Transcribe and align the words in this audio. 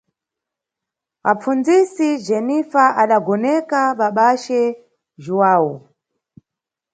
apfundzisi 1.31 2.07
Jenifa 2.25 2.85
adagoneka 3.01 3.79
babace 3.99 4.61
Jhuwawu. 5.23 5.73